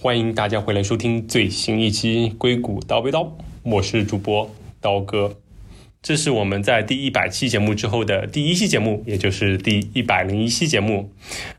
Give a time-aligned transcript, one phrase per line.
[0.00, 3.24] 欢迎大家回来收听最新一期《硅谷刀背刀》，
[3.64, 4.48] 我是主播
[4.80, 5.34] 刀哥。
[6.00, 11.10] 这是我们在第一百期节目之后的第一期节目，也就是第一百零一期节目。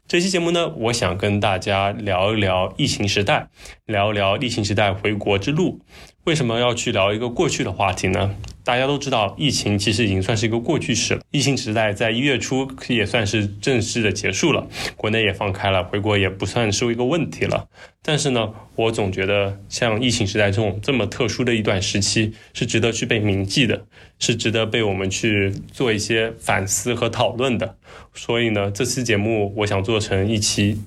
[0.07, 3.49] 这期节目呢，我想跟大家聊一聊疫情时代，
[3.85, 5.81] 聊一聊疫情时代回国之路。
[6.23, 8.33] 为什么要去聊一个过去的话题呢？
[8.69, 11.21] 大家都知道，疫情其实已经算是一个过去式了。
[11.31, 17.67] 疫情时代在一月初也算是正式的结束了，国内也放开了，回国也不算是一个问题了。
[18.03, 23.87] 但是呢，我总觉得像疫情时代这种这么特殊的一段时期，是值得去被铭记的，
[24.19, 27.75] 是值得被我们去做一些反思和讨论的。
[28.13, 30.79] 所以呢，这期节目我想做成一期。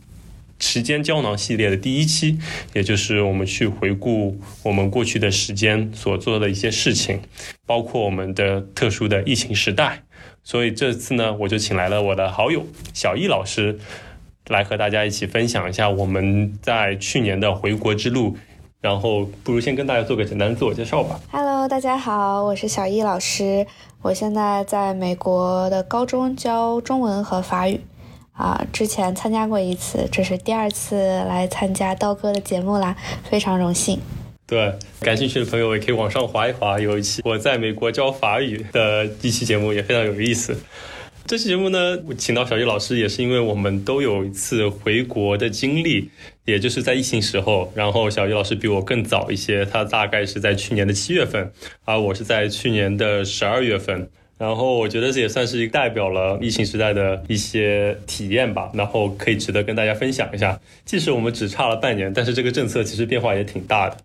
[0.63, 2.39] 时间胶囊系列的第一期，
[2.73, 7.21] 也就是我们去回顾我们过去的时间所做的一些事情，
[7.67, 10.05] 包括我们的特殊的疫情时代。
[10.45, 12.65] 所以这次呢，我就请来了我的好友
[12.95, 13.77] 小易老师，
[14.49, 18.37] 来和大家一起分享一下我们在去年的回国之路。
[18.81, 21.21] 然后，不如先跟大家做个简单的自我介绍吧。
[21.31, 23.65] Hello，大家好，我是小易老师，
[24.01, 27.81] 我现在在美国的高中教中文和法语。
[28.43, 30.97] 啊，之前参加过一次，这是第二次
[31.29, 34.01] 来参加刀哥的节目啦，非常荣幸。
[34.49, 40.57] 对，感兴趣的朋友也可以往上滑一滑，有一期我在美国教法语的一期节目也非常有意思。
[41.25, 46.11] 这期节目呢，我请到小易老师也是因为我们都有一次回国的经历，
[46.45, 47.73] 也就是在疫情时候。
[47.77, 51.53] 然后小易老师比我更早一些，他大概是在去年的七月份，
[51.85, 54.11] 而我是在去年的十二月份。
[54.43, 60.61] 然后我觉得这也算是一代表了疫情时代的一些体验吧，然后可以值得跟大家分享一下。
[60.85, 63.97] 即使我们只差了半年，但是这个政策其实变化也挺大的。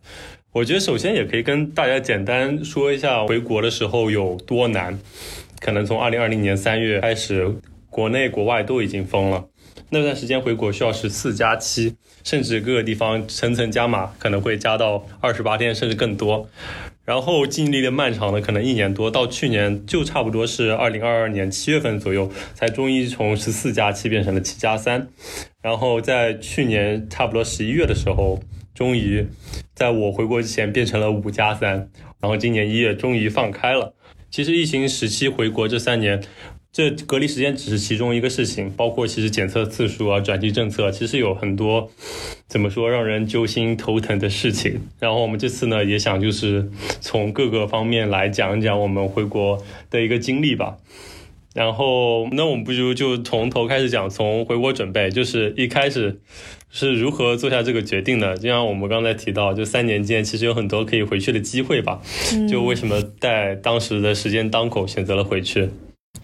[0.51, 4.99] 我觉得首先也可以跟大家简单说一下回国的时候有多难。
[5.59, 7.51] 可能从二零二零年三月开始，
[7.89, 9.43] 国内国外都已经封了，
[9.89, 16.47] 那段时间回国需要十四加七，甚至各个地方层层加码，可能会加到二十八天甚至更多。
[17.07, 25.07] 然后经历了漫长的可能一年多，到去年就差不多是二零二二年七月份左右，才终于从十四加七变成了七加三。
[25.61, 28.41] 然后在去年差不多十一月的时候，
[28.75, 29.25] 终于
[29.73, 31.89] 在我回国之前变成了五加三。
[32.19, 33.93] 然后今年一月终于放开了。
[34.29, 36.21] 其实疫情时期回国这三年。
[36.77, 41.89] 这隔离时间只是其中一个事情，包括其实检测次数啊、转机政策，其实有很多
[42.47, 44.81] 怎么说让人揪心头疼的事情。
[44.99, 46.69] 然后我们这次呢，也想就是
[47.01, 50.77] 从各个方面来讲一讲我们回国的一个经历吧。
[51.55, 56.19] 然后那我们不如就从头开始讲，从回国准备，就是一开始
[56.69, 58.37] 是如何做下这个决定的。
[58.37, 61.99] 就像我们刚才提到，就三年间其实有很多可以回去的机会吧。
[62.47, 65.69] 就为什么在当时的时间当口选择了回去？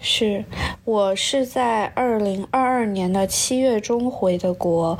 [0.00, 0.44] 是
[0.84, 4.98] 我是在二零二二年的七月中回的国，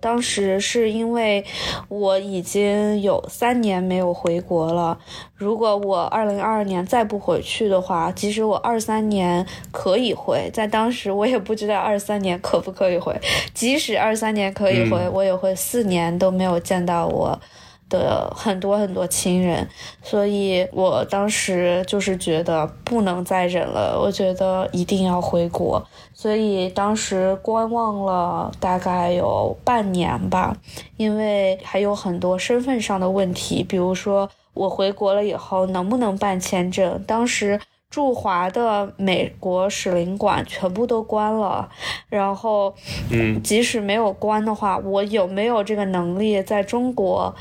[0.00, 1.44] 当时是因为
[1.88, 4.98] 我已经有三年没有回国了。
[5.34, 13.20] 如果我二零二二年再不回去的话，即使我二三年可以回，在当时我也不知道二三年可不可以回。
[13.52, 17.40] 即使二三年可以回，我也会四年都没有见到我。
[17.88, 19.68] 的很多很多亲人，
[20.02, 30.56] 所以我当时就是觉得不能再忍了，我觉得一定要回国，所以当时观望了大概有半年吧，
[30.96, 37.60] 因为还有很多身份上的问题，比如说我回国了以后能不能办签证，当时。
[37.90, 41.68] 驻华的美国使领馆全部都关了，
[42.10, 42.74] 然后，
[43.10, 47.34] 嗯，即使没有关的话，我有没有这个能力在中国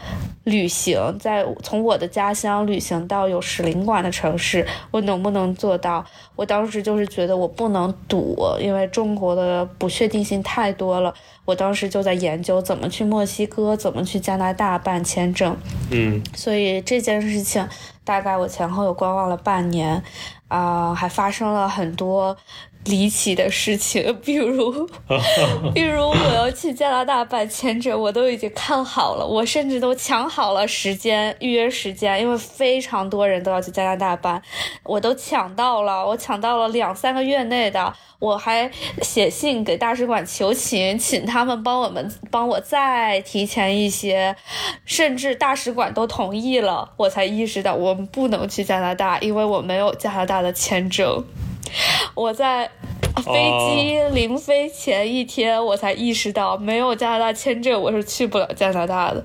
[0.45, 6.05] 旅行，在从我的家乡旅行到有使领馆的城市，我能不能做到？
[6.37, 11.13] 我当时就是觉得我不能赌，因为中国的不确定性太多了。
[11.43, 15.57] 我当时就在研究怎么去墨西哥，怎么去加拿大办签证，
[15.91, 17.67] 嗯，所以这件事情
[18.03, 20.01] 大概我前后有观望了半年。
[20.49, 22.33] 啊，还发生了很多
[22.85, 24.87] 离奇的事情， 比如，
[25.73, 34.41] 比如我要去加拿大办签证，我都已经看好了，我甚至都抢好了时间预约时间，因为非常多人都要去加拿大办，
[34.83, 37.93] 我都抢到了，我抢到了两三个月内的。
[38.19, 38.71] 我还
[39.03, 44.35] 写信给大使馆求情，请他们帮我们帮我再提前一些，
[44.85, 51.23] 甚至大使馆都同意了，我才意识到我们不能去加拿大，因为我没有加拿大的签证。
[52.15, 52.69] 我在
[53.23, 59.23] 飞机临飞前一天，我才意识到没有加拿大签证，我是去不了加拿大的。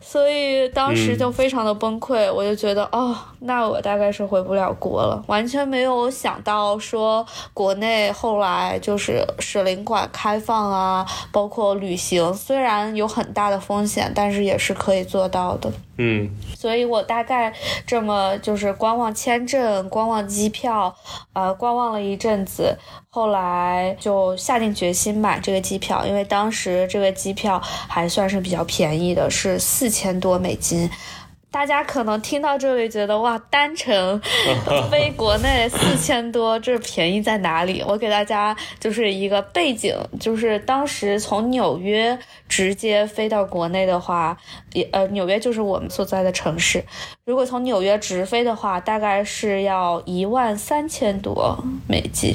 [0.00, 15.68] 所以当时就非常的崩溃，我就觉得哦，那我大概是回不了国了，完全没有想到说国内后来就是使领馆开放啊，包括旅行，虽然有很大的风险，但是也是可以做到的。
[15.96, 17.52] 嗯，所以我大概
[17.86, 20.94] 这么就是观望签证、观望机票，
[21.32, 22.76] 呃，观望了一阵子，
[23.10, 30.90] 后来就下定决心买这个机票，因为当时这个机票还算是比较便宜的，是四千多美金。
[31.54, 34.20] 大家可能听到这里觉得哇，单程
[34.90, 37.80] 飞国内四千多，这便宜在哪里？
[37.86, 42.18] 我给大家就是一个背景，就是当时从纽约
[42.48, 44.36] 直接飞到国内的话，
[44.72, 46.84] 也呃，纽约就是我们所在的城市。
[47.24, 51.56] 如果从纽约直飞的话，大概是要一万三千多
[51.86, 52.34] 美金。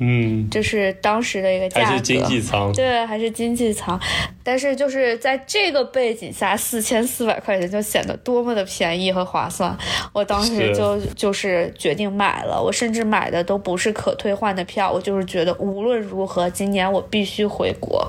[0.00, 3.98] 嗯，这是当时的一个价格，还是经济舱，对，还是经济舱。
[4.44, 9.76] 但是就是在这个背景下，四千四百块钱就显得多么的便宜和划算。
[10.12, 18.08] 我当时就就是决定买了，我甚至买的都不是可退换的票，我就是觉得无论如何，今年我必须回国，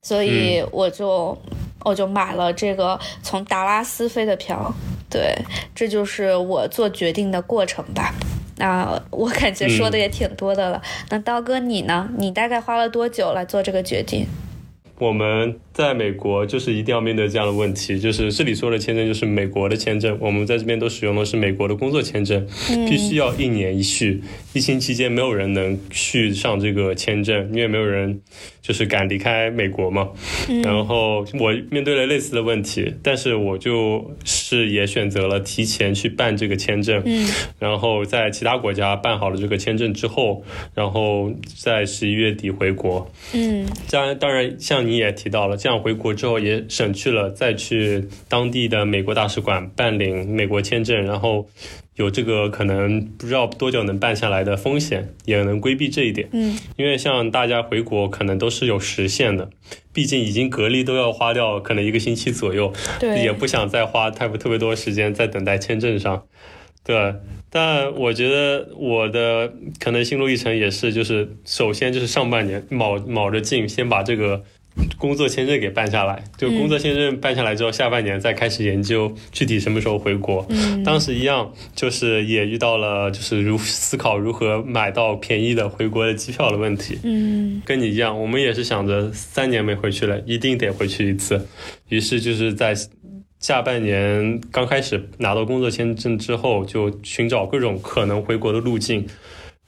[0.00, 1.36] 所以我就
[1.84, 4.74] 我就买了这个从达拉斯飞的票。
[5.10, 5.36] 对，
[5.74, 8.14] 这就是我做决定的过程吧。
[8.56, 10.82] 那我感觉说的也挺多的了。
[11.10, 12.08] 那刀哥你呢？
[12.18, 14.26] 你大概花了多久来做这个决定？
[14.98, 22.46] 我们在美国就是一定要面对这样的问题，就是这里说的签证就是美国的签证，我们在这边都使用的是美国的工作签证，
[22.88, 24.22] 必须要一年一续。
[24.52, 28.20] 疫情期间没有人能续上这个签证，因为没有人
[28.60, 30.10] 就是敢离开美国嘛。
[30.62, 37.02] 然后我面对了类似的问题，但是我就是也选择了提前去办这个签证，
[37.58, 40.44] 然后在其他国家办好了这个签证之后，
[40.74, 43.10] 然后在十一月底回国。
[43.32, 44.92] 嗯，当然，当然像你。
[44.92, 51.48] 你也提到了，这样回国之后也省去了再去当地的美国大使馆办理美国签证，然后
[51.96, 56.28] 有这个可能不知道多久能办下来的风险，也能规避这一点。
[56.34, 59.48] 嗯，因为像大家回国可能都是有时限的，
[59.94, 62.70] 毕竟已经隔离都要花掉可能一个星期左右，
[63.00, 66.24] 对，也不想再花太特别多时间在等待签证上。
[66.84, 67.14] 对，
[67.48, 74.44] 但我觉得我的可能心路历程也是，就是首先就是上半年卯卯着劲先把这个。
[74.96, 80.46] 工作签证给办下来，就工作签证办下来之后，下半年再开始研究具体什么时候回国。
[80.84, 86.98] 当时一样，就是也遇到了，就是如思考如何买到便宜的回国的机票的问题。
[87.02, 91.46] 嗯，跟你一样，我们也是想着三年没回去了，一定得回去一次。
[91.88, 92.74] 于是就是在
[93.40, 99.06] 下半年刚开始拿到工作签证之后，就寻找各种可能回国的路径。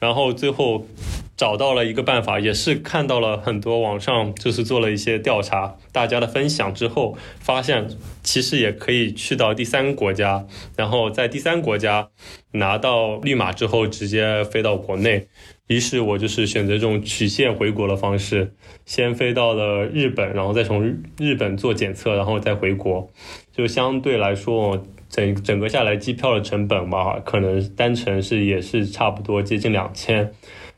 [0.04, 0.86] 然后最后
[1.34, 7.88] 找到了一个办法，也是看到了很多网上就是做了一些调查，大家的分享之后，发现
[8.22, 10.46] 其实也可以去到第三个国家，
[10.76, 12.10] 然后在第三国家
[12.50, 15.26] 拿到绿码之后直接飞到国内。
[15.68, 18.52] 于是我就是选择这种曲线回国的方式，
[18.84, 23.10] 先飞到了日本，然后再从日本做检测，然后再回国，
[23.56, 24.84] 就相对来说。
[25.14, 30.28] 整整个下来机票的成本吧，可能单程是也是差不多接近两千，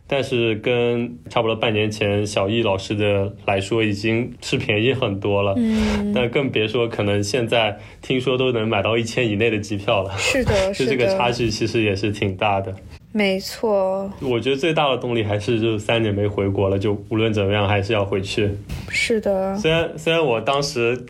[0.06, 5.54] 但是跟差不多半年前小易老师的来说，已经是便宜很多了。
[5.56, 10.12] 嗯，但更别说可能现在听说都能买到一千以内的机票了。
[10.18, 12.74] 是的， 就这个差距其实也是挺大的。
[13.12, 18.50] 没错，我觉得最大的动力还是就三年没回国了，就无论怎么样还是要回去。
[18.90, 21.02] 是的，虽然虽然我当时。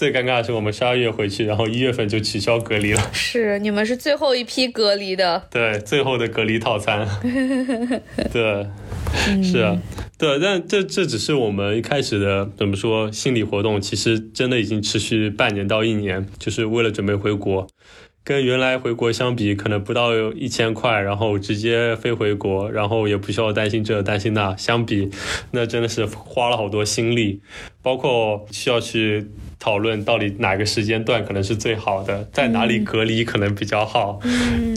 [0.00, 3.02] 最尴尬的是，我们十二月回去，然后一月份就取消隔离了。
[3.12, 7.06] 是你们是最后一批隔离的，对，最后的隔离套餐。
[8.32, 8.66] 对，
[9.42, 9.78] 是啊，
[10.18, 17.68] 对，但这这只是我们一开始的怎么说心理活动，其实真的已经持续半年到一年，就是为了准备回国。
[18.22, 25.10] 跟原来回国相比，可能不到一千块，然后直接飞回国，然后也不需要担心这担心那，相比，
[25.52, 27.40] 那真的是花了好多心力，
[27.82, 29.28] 包括需要去。
[29.62, 34.18] 讨论到底哪个时间段可能是最好的，在哪里隔离可能比较好，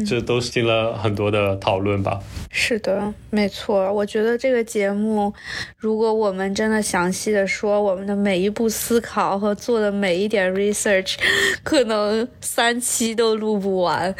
[0.05, 2.19] 这都是经了很多的讨论吧。
[2.51, 3.93] 是的，没错。
[3.93, 5.33] 我觉得这个节目，
[5.77, 11.15] 如果我们真的详细的说我们的每一步思考和做的每一点 research，
[11.63, 14.13] 可能三期都录不完。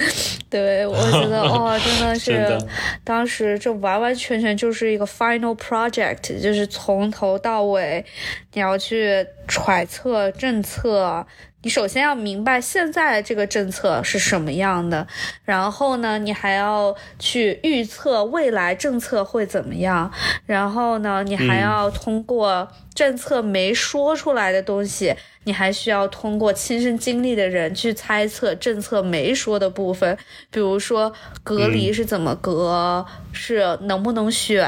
[0.50, 2.58] 对我觉得哦，真的是，
[3.04, 8.06] 当时这完完全全就是一个 final project，就是从头到尾，
[8.54, 11.26] 你要去揣测政策。
[11.62, 15.08] 你首先要明白现在这个政策是什么样的，
[15.46, 20.12] 然后呢，你还要去预测未来政策会怎么样，
[20.46, 25.16] 然后呢，你还要通过政策没说出来的东西。
[25.46, 30.18] 你还需要通过亲身经历的人去猜测政策没说的部分，
[30.50, 31.12] 比如说
[31.44, 34.66] 隔离是怎么隔，是能不能选，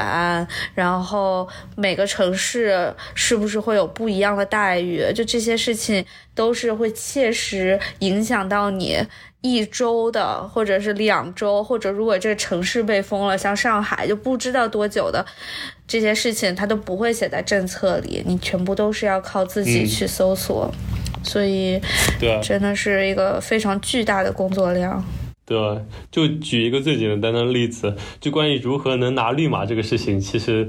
[0.74, 6.04] 然后每个城市是不是会有不一样的待遇，就这些事情
[6.34, 8.98] 都是会切实影响到你
[9.40, 15.24] 一周的，或者是两周，或者如果这个城市被封了，像上海就不知道多久的。
[15.86, 20.68] 这些事情它都不会写在政策里，你全部都是要靠自己去搜索，
[21.22, 21.80] 所以，
[22.18, 25.04] 对，真的是一个非常巨大的工作量。
[25.44, 25.56] 对，
[26.10, 30.68] 就举一个最简单的例子，就关于如何能拿绿码这个事情，其实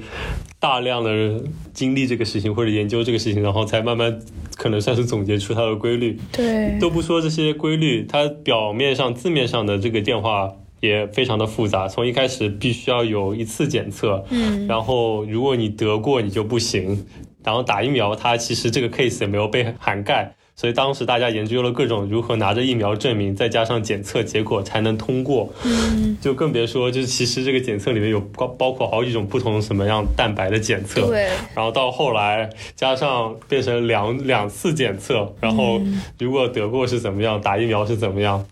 [0.59, 4.19] 大量的经历这个事情或者研究这个事情，然后才慢慢
[4.55, 6.19] 可能算是总结出它的规律。
[6.31, 10.53] 对，都不说这些规律，它表面上字面上的这个电话。
[10.79, 17.03] 也非常的复杂，从一开始必须要有一次检测，嗯，然后如果你得过你就不行，
[17.43, 35.79] 然后打疫苗它其实这个 case 也没有被涵盖，所以当时大家研究了各种如何拿着疫苗证明，再加上检测结果才能通过，嗯，就更别说就是其实这个检测里面有包包括好几种不同什么样蛋白的检测，对，然后到后来加上变成两两次检测，然后
[36.17, 38.43] 如果得过是怎么样，打疫苗是怎么样。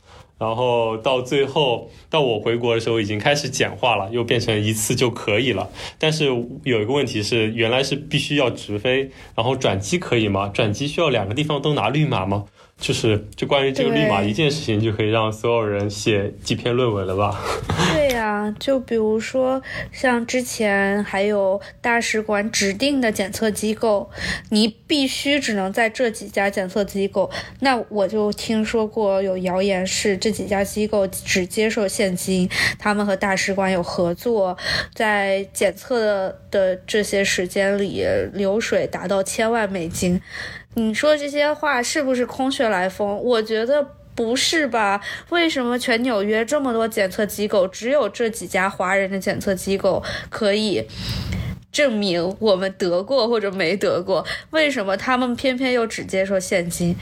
[0.45, 5.67] 然后到最后，到我回国的时候，已经开始简化了，又变成一次就可以了。
[5.97, 6.25] 但是
[6.63, 10.47] 有一个问题是，原来是必须要直飞，然后转机可以吗？
[10.49, 12.45] 转机需要两个地方都拿绿码吗？
[12.77, 17.41] 就是，就关于这个绿码一件事情，就可以让所有人写几篇论文了吧？
[17.93, 19.59] 对呀，就比如说
[19.91, 24.11] 像之前还有大使馆指定的检测机构，
[24.49, 27.31] 你必须只能在这几家检测机构。
[27.61, 34.55] 那我就听说过有谣言是这几家机构只接受现金，他们和大使馆有合作，
[34.93, 40.21] 在检测的这些时间里流水达到千万美金。
[40.75, 43.17] 你说这些话是不是空穴来风？
[43.23, 45.01] 我觉得不是吧？
[45.29, 50.85] 为什么全纽约这么多检测机构，只有这几家华人的检测机构可以？
[51.75, 56.95] 证明我们得过或者没得过，为什么他们偏偏又只接受现金？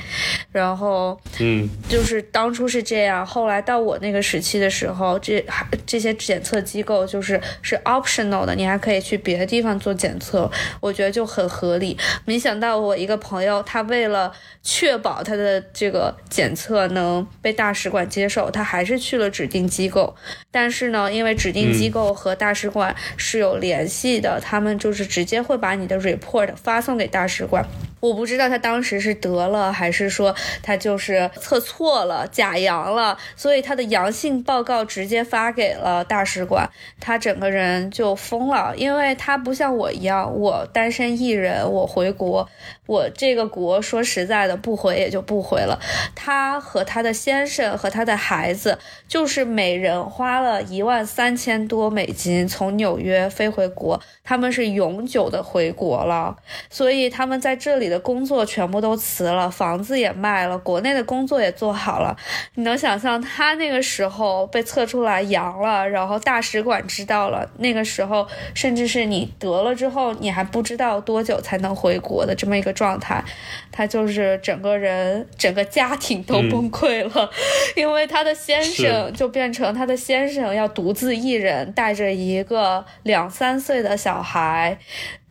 [0.52, 10.50] 然后，嗯，就是当初是这样，后来到我那个时期的时候，这还这些检测机构就是是 optional 的，你还可以去别的地方做检测，
[10.82, 11.96] 我觉得就很合理。
[12.26, 20.16] 没想到我一个朋友，他为了确保他的这个检测能被大使馆接受，他还是去了指定机构。
[20.50, 24.63] 但是呢，因为指定机构和大使馆是有联系的，他。
[24.63, 27.66] 他们就是直接会把你的 report 发送给大使馆。
[28.04, 36.70] 我不知道他当时是得了，还是说他就是测错了，假阳了，所以他的阳性报告直接发给了大使馆，
[37.00, 42.50] 他整个人就疯了，因为他不像我一样，我单身一人，我回国，
[42.88, 45.80] 我这个国说实在的不回也就不回了。
[46.14, 56.36] 他和他的先生和他的孩子，就是每人花了一万三千多美金从纽约飞回国，他们是永久的回国了，
[56.70, 57.93] 所以他们在这里。
[57.94, 62.16] 的工作全部都辞了，房子也卖了，国内的工作也做好了。
[62.56, 73.24] 你能想象他那个时候被测出来阳了，然后大使馆知道了，那个时候甚至是你得了之后，你还不知道多久才能回国的这么一个状态，
[73.72, 77.30] 他就是整个人、整个家庭都崩溃了，
[77.78, 84.78] 因为他的先生就变成他的先生要独自一人带着一个两三岁的小孩。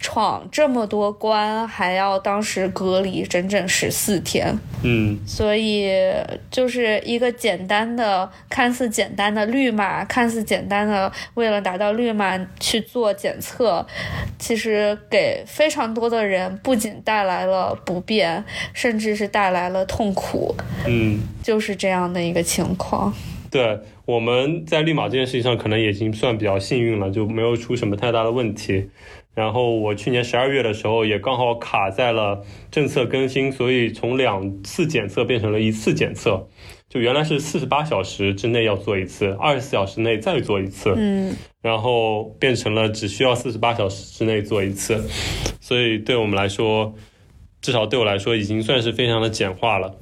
[0.02, 4.54] 闯这么多关，还要当时隔离整整十四天。
[4.82, 5.88] 嗯，所以
[6.50, 13.86] 就是一个简单的、看似简单的绿码，看似简单的为了达到绿码去做检测，
[14.38, 18.44] 其实给非常多的人不仅带来了不便，
[18.74, 20.54] 甚至是带来了痛苦。
[20.84, 23.14] 嗯，就是这样的一个情况。
[23.52, 28.88] 对，我们在绿码这件事情上可能已经算比较幸运了，就没有出什么太大的问题。
[29.34, 36.48] 然后我去年十二月的时候也刚好卡在了政策更新，所以从两次检测变成了一次检测，
[36.88, 45.02] 就原来是四十八小时之内要做一次，二十四小时内再做一次，嗯，然后变成了只需要四十八小时之内做一次，
[45.60, 46.92] 所以对我们来说，
[47.62, 49.94] 至少对我来说已经算是非常的简化了。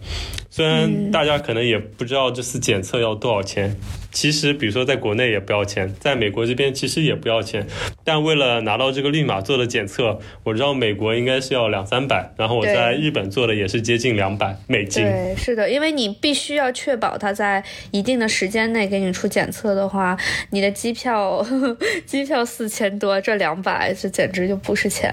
[0.52, 3.76] 虽然大家可能也不知道这次检测要多少钱，
[4.10, 7.64] 其实比如说在国内也不要钱，在美国这边其实也不要钱，
[8.02, 15.04] 但为了拿到这个绿码做的检测，我知道美国应该是要两三百，然后我在日本做的也是接近两百美金。
[15.04, 17.62] 对，是的，因为你必须要确保他在
[17.92, 20.18] 一定的时间内给你出检测的话，
[20.50, 21.46] 你的机票
[22.04, 25.08] 机票四千多，这两百这简直就不是钱。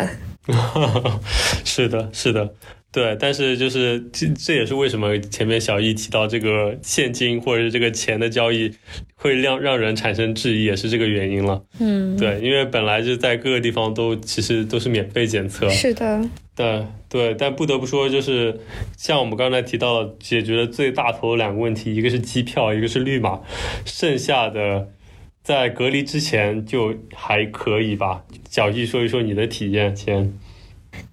[1.66, 2.54] 是的，是的。
[2.90, 8.72] 对，但是就是这这也是为什么前面小易提到这个现金或者是这个钱的交易
[9.16, 11.62] 会让让人产生质疑，也是这个原因了。
[11.80, 15.70] 嗯，对，因为本来就在各个地方都其实都是免费检测。
[15.70, 16.28] 是的。
[16.56, 18.60] 对对，但不得不说，就是
[18.98, 23.42] 像我们刚才提到的，解决了最大头的两个问题，一个是机票，一个是绿码，
[23.86, 24.88] 剩下的
[25.48, 28.22] 在隔离之前就还可以吧。
[28.50, 30.38] 小易说一说你的体验先。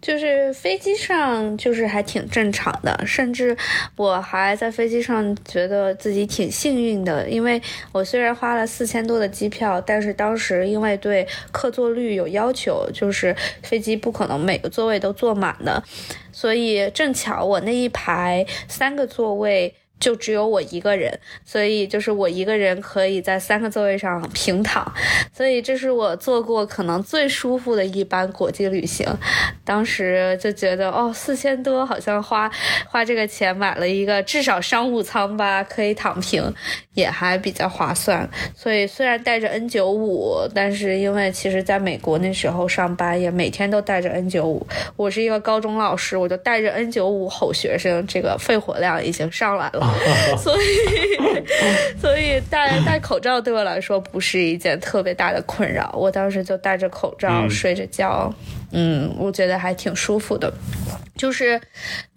[0.03, 3.57] 就是飞机上就是还挺正常的，甚至
[3.95, 7.62] 我还在飞机上觉得自己挺幸运的，因为
[7.93, 15.81] 我虽然花了四千多的机票，但是当时因为对客座率有要求，就是飞机不可能每个座位都坐满的，
[16.33, 19.73] 所以正巧我那一排三个座位。
[20.01, 24.93] 就只有我一个人，所以就是我一个人可以在三个座位上平躺，
[25.33, 29.07] 所以这是我做过可能最舒服的一班国际旅行。
[29.65, 32.51] 当时就觉得哦，四千多好像花
[32.87, 36.53] 花这个钱买了一个至少商务舱吧，可以躺平，
[36.93, 38.29] 也还比较划算。
[38.55, 44.67] 所以虽然带着 N 九五，但是因为其实在美国那时候上班也每天都带着 N 九五。
[44.97, 49.84] 我是一个高中老师，我就带着 N 九五吼学生，这个肺活量已经上来了。
[50.38, 50.67] 所以，
[52.00, 55.95] 所以戴戴口罩对我来说不是一件特别大的困扰。
[55.99, 58.33] 我当时就戴着口罩睡着觉，
[58.73, 60.53] 嗯，我觉得还挺舒服的。
[61.17, 61.61] 就是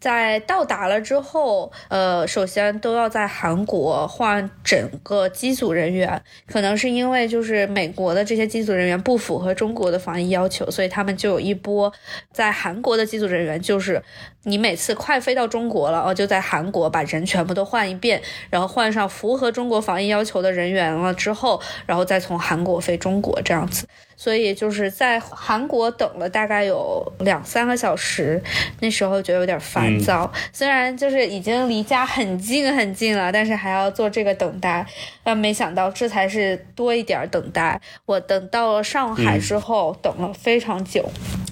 [0.07, 11.91] 在到达了之后，呃，首先都要在韩国换整个机组人员，可能是因为就是美国的这些机组人员不符合中国的防疫要求，所以他们就有一波
[12.31, 14.01] 在韩国的机组人员，就是
[14.43, 23.85] 你每次快飞到中国了哦，就在韩国把人全部都换一遍，然后换上符合中国防疫要求的人员了之后，然后再从韩国飞中国这样子。
[24.19, 28.41] 所以就是在韩国等了大概有两三个小时，
[28.79, 30.31] 那时候觉得有点烦躁。
[30.51, 34.85] 虽然就是已经离家很近很近了，但是还要做这个等待。
[35.23, 37.79] 但没想到这才是多一点等待。
[38.05, 41.09] 我等到了上海之后，等了非常久，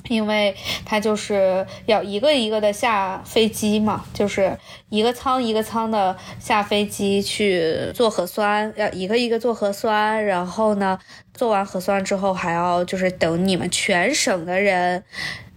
[0.08, 0.56] 因为
[0.86, 4.58] 他就是要一个一个的下飞机嘛，就是
[4.90, 10.98] 一个舱一个舱的下飞机去做核酸，要一个一个做核酸，然后呢。
[11.34, 15.04] 做完核酸之后，还要就是等你们全省的人。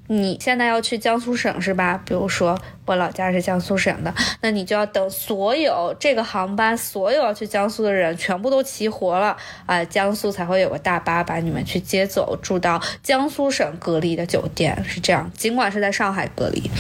[0.09, 2.03] 你现在要去江苏省是吧？
[2.05, 15.31] 比如说我老家是江苏省的，那你就要等所有这个航班所有要去江苏的人全部都齐活了啊，江苏才会有个大巴把你们去接走，住到江苏省隔离的酒店，是这样。
[15.37, 16.71] 尽管是在上海隔离。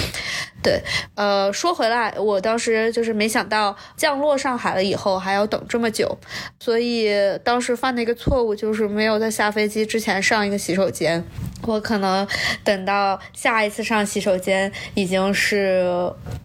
[0.60, 0.82] 对，
[1.14, 6.18] 呃，说回来，我当时就是没想到降落上海了以后还要等这么久，
[6.58, 7.08] 所以
[7.44, 11.22] 当时犯的一个错误就是没有在下飞机之前上一个洗手间。
[11.62, 12.26] 我可能
[12.64, 15.84] 等到下一次上洗手间已经是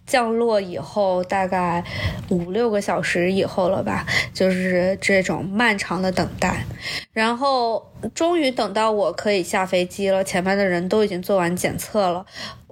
[0.06, 1.84] 降落以后大概
[2.30, 6.64] 五六个小时以后了吧，就是这种漫长的等待，
[7.12, 12.24] 然后终于等到我可以下飞机了，前面的人都已经做完检测了。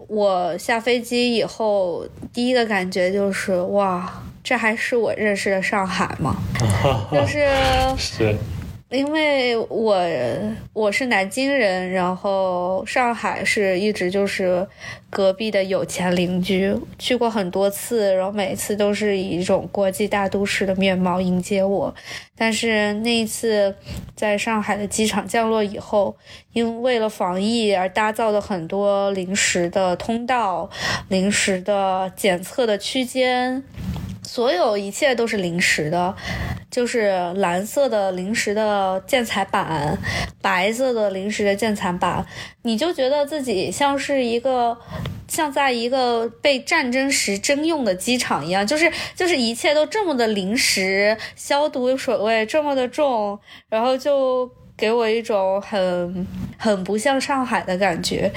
[0.08, 6.36] 我下飞机以后，第一个感觉就是哇，这还是我认识的上海吗？
[7.10, 7.48] 就是
[7.96, 8.36] 是。
[8.92, 9.96] 因为我
[10.74, 14.66] 我是南京人，然后上海是一直就是
[15.08, 21.94] 隔壁的有钱邻居，去过很多次，然后每次都是以一种国际大都市的面貌迎接我。
[22.36, 23.74] 但是那一次
[24.14, 26.14] 在上海的机场降落以后，
[26.52, 30.68] 因为了防疫而搭造的很多临时的通道、
[31.08, 33.64] 临时的检测的区间。
[34.22, 36.14] 所有一切都是临时的，
[36.70, 39.98] 就是蓝色的临时的建材板，
[40.40, 42.24] 白色的临时的建材板，
[42.62, 44.78] 你就觉得自己像是一个，
[45.26, 54.50] 像在一个被战争时征用的机场一样，就是就是一切都这么的临时，消毒水味这么的重，然后就。
[54.76, 56.26] 给我一种很
[56.58, 58.30] 很不像上海的感觉，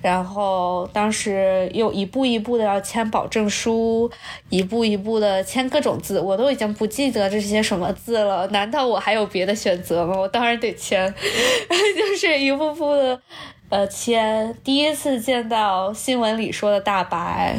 [0.00, 4.10] 然后当时又一步一步的要签保证书，
[4.48, 8.46] 一步一步的签各种字，我都已经不记得这些什么字了。
[8.48, 10.16] 难道我还有别的选择吗？
[10.18, 11.12] 我当然得签，
[11.68, 13.20] 就是一步步的
[13.70, 17.56] 呃签，第一次见到新闻里说的大白，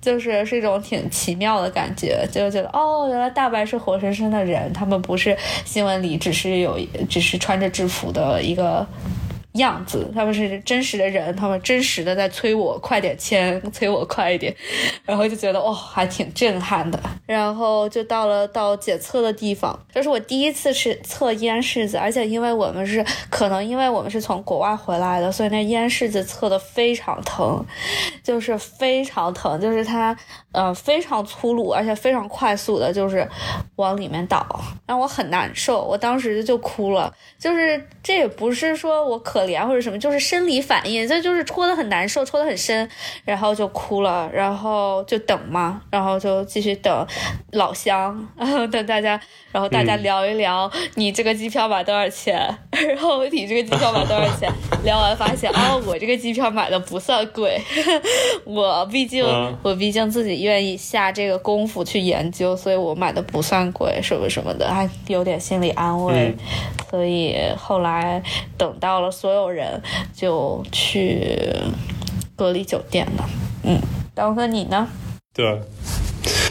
[0.00, 6.78] 就是是一种挺奇妙的感觉，就觉得哦，原来大白是活生生的人，他们不是新闻里只是有
[7.10, 8.86] 只是穿着制服的一个。
[9.58, 14.54] 样子，他们是真实的人，他们真实的在催我快点签，催我快一点，
[15.06, 16.98] 然后就觉得哦，还挺震撼的。
[17.26, 27.64] 然后就到了到检测的地方，这是我第一次是测咽拭子，而且因为我们是可能因为我们是从国外回来的，所以那咽拭子测的非常疼，
[28.22, 30.16] 就是非常疼，就是它
[30.52, 33.26] 呃非常粗鲁，而且非常快速的，就是
[33.76, 34.46] 往里面倒，
[34.86, 37.12] 让我很难受，我当时就哭了。
[37.38, 39.38] 就是这也不是说我可。
[39.48, 42.86] 怜或者什么，就是生理反应，这就是戳的很难受，戳的很深，
[43.24, 47.06] 然后就哭了，然后就等嘛，然后就继续等
[47.52, 49.18] 老乡，然后等大家，
[49.50, 52.36] 然后大家聊一聊，你这个机票买多少钱？
[52.72, 54.52] 然后你这个机票买多少钱？
[54.84, 57.58] 聊完发现，哦，我这个机票买的不算贵，
[58.44, 59.24] 我毕竟
[59.62, 66.34] 我毕竟自己愿意下这个功夫去研究，所以我买的不算贵，什么什么的，还有点心理安慰。
[66.90, 68.22] 所以后来
[68.56, 69.82] 等到了所有人
[70.14, 71.38] 就去
[72.34, 73.28] 隔离酒店了。
[73.64, 73.78] 嗯，
[74.14, 74.88] 刀哥你呢？
[75.34, 75.60] 对，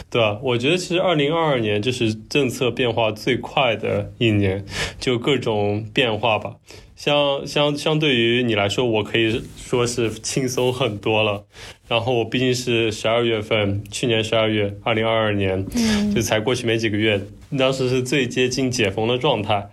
[0.10, 4.64] 对啊我觉得其实二零二二年就是政策变化最快的一年，
[5.00, 6.56] 就各种变化吧。
[6.98, 11.46] 相相相对于你来说，我可以说是轻松很多了。
[11.88, 15.64] 然后我毕竟是十二月份，去年十二月，二零二二年，
[16.14, 17.22] 就才过去没几个月，
[17.56, 19.70] 当时是最接近解封的状态。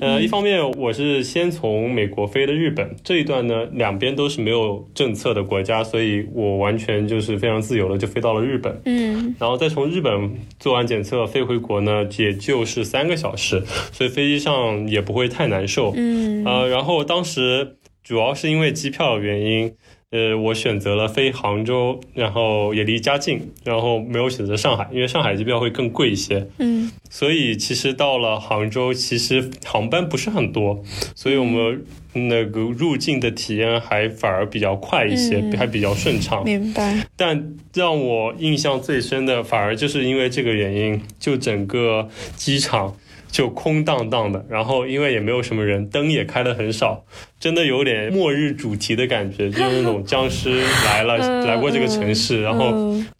[0.00, 8.80] 呃，一方面我是先从美国飞的日本，这一段呢两边都是没有政策的国家，所以我完全就是非常自由的就飞到了日本。
[8.84, 15.92] 嗯，然后再从日本做完检测飞回国呢，也就是三个小时，所以飞机上也不会太难受。
[15.96, 19.74] 嗯，呃，然后当时主要是因为机票的原因。
[20.10, 26.48] 呃，我选择了飞杭州，然后也离家近，然后没有选择上海，因为上海机票会更贵一些。
[26.58, 30.82] 嗯，所以其实到了杭州，其实航班不是很多，
[31.14, 36.42] 所以我们那个入境的体验还反而比较快一些，还比较顺畅。
[36.42, 37.06] 明白。
[37.14, 42.96] 但让我印象最深的，反而就是因为这个原因，就整个机场。
[43.30, 47.04] 就空荡荡的，然后因为也没有什么人，灯也开的很少，
[47.38, 52.72] 真的有点末日主题的感觉， 就是那种僵尸来了来过这个城市，然后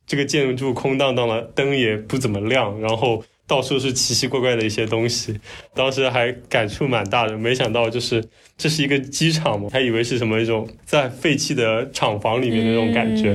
[0.07, 5.39] 这个建筑空荡荡的，灯也不怎么亮，然后到处是奇奇怪怪的一些东西，
[5.75, 8.25] 当时还感触蛮大的，没想到就是
[8.59, 13.35] 这是一个机场嘛，还以为是什么一种在废弃的厂房里面的那种感觉，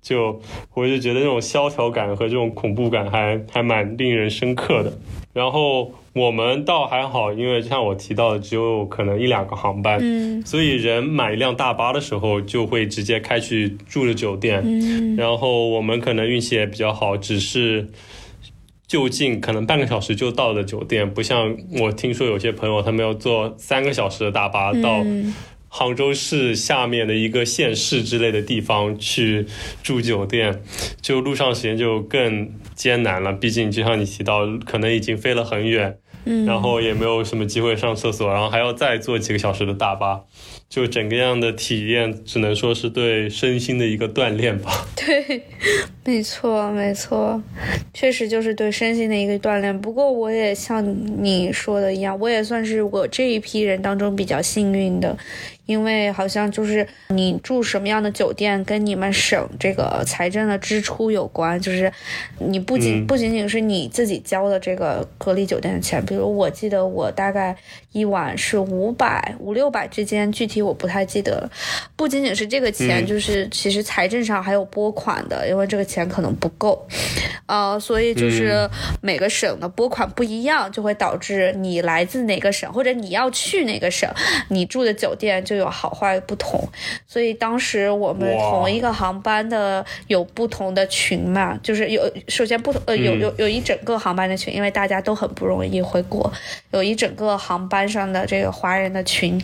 [0.00, 0.40] 就
[0.72, 4.96] 我就觉得那种萧条感和这种恐怖感还还蛮令人深刻的，
[5.34, 5.92] 然后。
[6.12, 17.86] 我们倒还好，因为像我提到的，只有可能一两个航班，嗯，所以人买一辆大巴的时候，就会直接开去住的酒店，嗯，然后我们可能运气也比较好，只是
[18.90, 25.06] 就近可能半个小时就到的酒店，不像我听说有些朋友他们要坐三个小时的大巴到。
[25.72, 29.46] 杭州市下面的一个县市之类的地方去
[29.84, 30.60] 住酒店，
[31.00, 33.32] 就路上时间就更艰难了。
[33.32, 40.22] 毕竟就像你提到，可能已经飞了很远，嗯，然后也没有什么机会上厕所，然后还要再坐几个小时的大巴，
[40.70, 44.86] 就整个样的体验，只能说是对身心的一个锻炼吧。
[44.94, 45.42] 对，
[46.04, 47.42] 没错，没错，
[47.92, 49.76] 确实就是对身心的一个锻炼。
[49.80, 50.80] 不过我也像
[51.20, 55.18] 你说的一样，我也算是我这一批人当中比较幸运的。
[55.70, 61.60] 因为好像就是你住什么样的酒店，跟你们省这个财政的支出有关。
[61.60, 61.92] 就是
[62.38, 67.56] 你不仅不仅仅是你自己交的这个隔离酒店的钱，比如我记得我大概
[67.92, 71.48] 一晚是五百五六百之间，具体我不太记得了。
[71.94, 76.84] 不仅仅是这个钱，就是其实财政上还有拨款的，因为这个钱可能不够，
[77.46, 78.68] 呃，所以就是
[79.00, 84.10] 每个省的拨款不一样，就会导致你来自哪个省或者你要去哪个省，
[84.48, 85.59] 你住的酒店就。
[85.60, 86.60] 有好坏不同，
[87.06, 96.32] 所以当时我们同一个航班的有不同的群嘛，就是有首先不同呃有有有一整个航班的群，因为大家都很不容易回国，
[96.72, 99.40] 有一整个航班上的这个华人的群。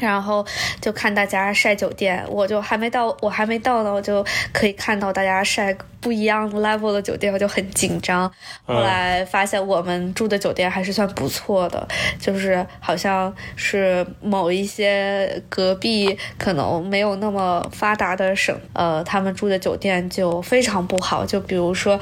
[0.00, 0.44] 然后
[0.80, 8.30] 就看大家晒酒店，我就还没到，我还没到呢，我就可以看到大家晒不一样 level 的酒店，我就很紧张。
[8.66, 11.86] 后来发现我们住的酒店还是算不错的，
[12.20, 21.24] 就是好像是某一些隔壁可能没有那么发达的省，呃，他们住的酒店就非常不好。
[21.24, 21.98] 就比如说，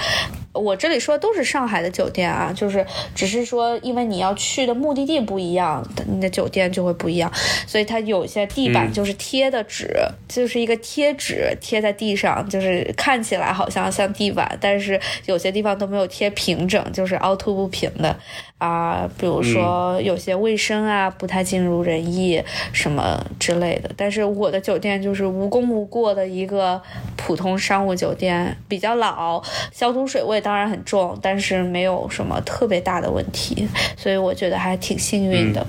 [0.55, 2.85] 我这里说的都是上海的酒店啊，就是
[3.15, 7.31] 只是说，因为你要去的目的地不一样，你的酒店就会不一样，
[7.67, 9.95] 所以它有些地板就是贴的纸，
[10.27, 18.17] 就是一个贴纸贴在地上，就是看起来好像像地板，但是有些地方都没有贴平整，就是凹凸不平的
[18.59, 19.09] 啊。
[19.19, 23.91] 比如说有些卫生啊不太尽如人意什么之类的。
[23.97, 26.81] 但是我的酒店就是无功无过的一个
[27.17, 30.41] 普通商务酒店，比较老，消毒水味。
[30.41, 35.67] 当然很重，但是没有什么特别大的问题，所以我觉得还挺幸运的。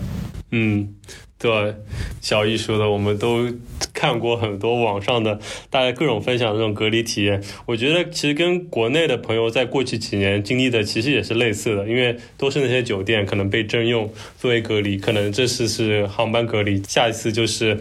[0.51, 0.95] 嗯，
[1.41, 1.73] 对，
[2.21, 3.47] 小易说的，我们都
[3.95, 5.39] 看过很多网上的
[5.71, 7.41] 大家各种分享这种隔离体验。
[7.65, 17.80] 我觉得其实跟国内的朋友在过去几年经历的其实也是类似的，因为都是那些酒店可能被征用作为隔离，可能这次是航班隔离，下一次就是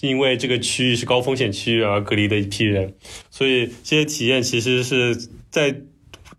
[0.00, 2.94] 因为这个区域是高风险区域而隔离的一批人，
[3.30, 5.82] 所以这些体验其实是在。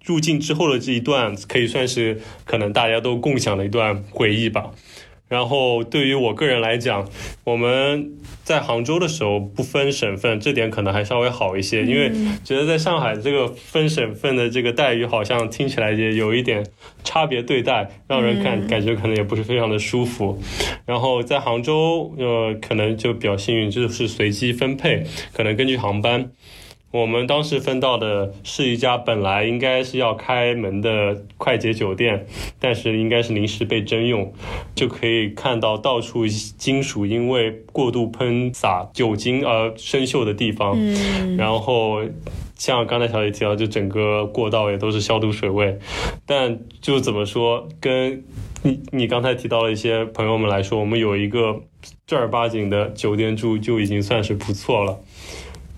[0.03, 4.69] 入境之后的这一段可以算是可能大家都共享的一段回忆吧。
[5.27, 7.09] 然后对于我个人来讲，
[7.43, 8.11] 我们
[8.43, 12.11] 在杭州的时候不分省份，这点可能还稍微好一些，因为
[12.43, 16.63] 觉得在上海这个分省份的这个待遇好像听起来也有一点
[17.03, 20.39] 差别对待，让人感感觉可能也不是非常的舒服。
[20.85, 26.29] 然后在杭州，呃，可能就比较幸运，就是随机分配，可能根据航班。
[26.95, 32.25] 我们当时分到的是一家本来应该是要开门的快捷酒店，
[32.57, 34.31] 但是应该是临时被征用，
[34.75, 40.73] 就可以看到到处金属因为过度喷洒酒精而生锈的地方。
[40.77, 42.01] 嗯，然后
[42.55, 45.77] 像刚才小姐提到，就整个过道也都是消毒水味。
[46.25, 48.23] 但就怎么说，跟
[48.63, 51.59] 你你刚才提到了一些朋友们来说，我们有一个
[52.07, 54.97] 正儿八经的酒店住就已经算是不错了。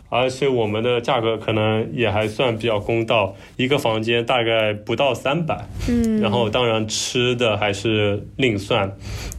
[0.10, 8.90] 而且我们的价格可能也还算比较公道，一个房间大概不到三百，嗯，然后当然吃的还是另算，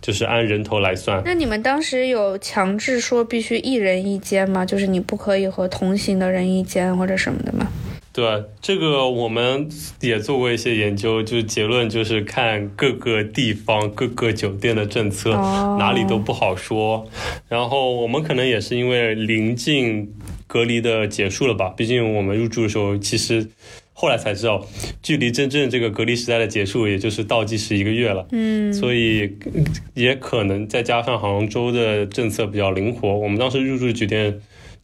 [0.02, 1.22] 就是按人头来算。
[1.24, 4.66] 那你们当时有强制说必须一人一间吗？
[4.66, 7.66] 就是你不可以和同行的人一间或者什么的吗？
[8.12, 9.68] 对，这个我们
[10.00, 15.30] 也做过一些研究，就是结论就是看各个地方各个酒店的政策，
[15.78, 17.06] 哪里都不好说。
[17.48, 20.12] 然后我们可能也是因为临近。
[20.48, 21.68] 隔离的结束了吧？
[21.76, 23.46] 毕竟我们入住的时候，其实
[23.92, 24.66] 后来才知道，
[25.00, 28.26] 距离真正这个隔离时代的结束，也就是倒计时一个月了。
[28.32, 29.36] 嗯，所以
[29.94, 34.40] 也可能再加上杭州的政策比较灵活，我们当时入住酒店，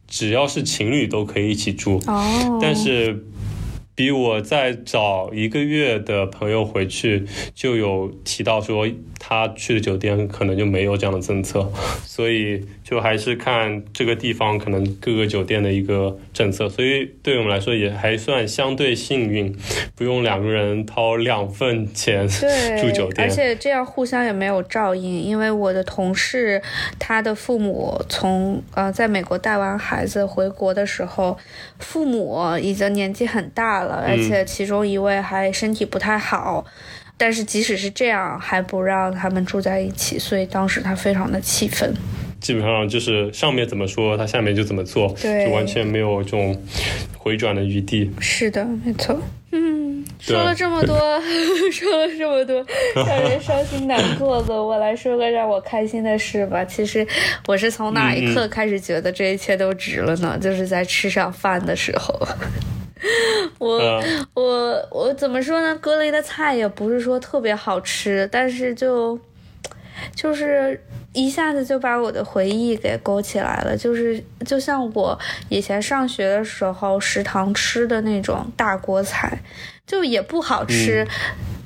[0.07, 2.01] 只要是情侣都可以一起住。
[2.07, 3.25] 哦，但是。
[3.97, 7.23] 比我再早一个月的朋友回去
[7.53, 8.85] 就有提到说，
[9.27, 11.67] 他去的酒店可能就没有这样的政策，
[12.05, 16.69] 所以就还是看这个地方可能各个酒店的一个政策。
[16.69, 19.51] 所以对我们来说也还算相对幸运，
[19.95, 22.27] 不用两个人掏两份钱
[22.79, 25.23] 住酒店，而且这样互相也没有照应。
[25.23, 26.61] 因为我的同事
[26.99, 31.35] 他的父母从呃在美国带完孩子回国的时候，
[31.79, 34.05] 父母已经年纪很大了。
[34.07, 36.63] 而且其中一位还身体不太好，
[37.17, 41.93] 但是即使是这样，还不让他们住在一起，所以当时他非常的气愤。
[42.41, 46.55] 基本上就是上面怎么说，他下面就怎么做，就完全没有这种
[47.17, 48.11] 回转的余地。
[48.19, 49.19] 是的，没错。
[49.51, 50.95] 嗯，说了这么多，
[51.71, 56.63] 说了这么多让人伤心难过的，我来说个让我开心的事吧。
[56.65, 57.07] 其实
[57.47, 60.37] 我是从哪一刻开始觉得这一切都值了呢？
[60.37, 62.27] 就是在吃上饭的时候。
[63.65, 64.03] 我
[64.35, 65.75] 我我怎么说呢？
[65.81, 69.19] 格雷的菜也不是说特别好吃，但是就
[70.13, 70.79] 就是
[71.13, 73.75] 一下子就把我的回忆给勾起来了。
[73.75, 75.17] 就是就像我
[75.49, 79.39] 以前上学的时候食堂吃的那种大锅菜，
[79.87, 81.07] 就也不好吃。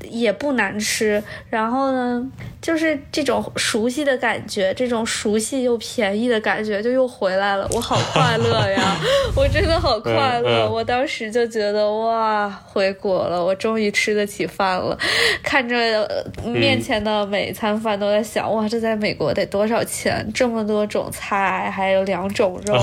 [0.03, 2.23] 也不难吃，然后呢，
[2.61, 8.97] 就是这种熟悉的感觉，这种熟悉又便宜的感觉就又回来了，我好快乐呀！
[9.35, 14.97] 我真的好快乐，我当时就觉得哇，回国了，我终于吃得起饭了。
[15.43, 20.25] 看着面前的每一餐饭，都在想哇，这在美国得多少钱？
[20.33, 22.77] 这么多种菜，还有两种肉。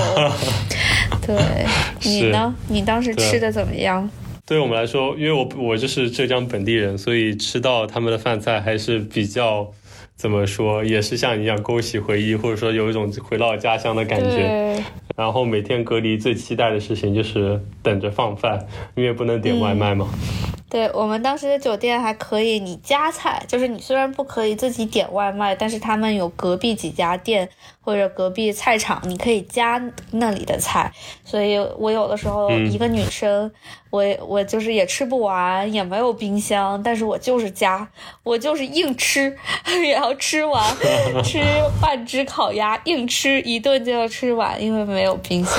[1.25, 1.35] 对
[2.03, 2.53] 你呢？
[2.69, 4.09] 你当时吃的怎么样？
[4.47, 9.69] 对我们来说，因为我我就是浙江本地人，所以吃到他们的饭菜还是比较
[10.15, 14.81] 怎么说，也是像你一样勾起回忆，或者说有一种回到家乡的感觉。
[15.17, 20.07] 然后每天隔离最期待的事情就是等着放饭，因为不能点外卖嘛。
[20.69, 27.47] 对我们当时的酒店还可以，你加菜，就是你虽然不可以自己点外卖，但是他们有隔壁几家店
[27.79, 29.81] 或者隔壁菜场，你可以加
[30.11, 30.91] 那里的菜。
[31.23, 33.49] 所以我有的时候一个女生，
[33.89, 37.87] 我我就是也吃不完，也没有冰箱，但是我就是加，
[38.23, 39.35] 我就是硬吃，
[39.83, 40.63] 也要吃完，
[41.23, 41.39] 吃
[41.81, 45.57] 半只烤鸭，硬吃一顿就要吃完，因为没有冰箱。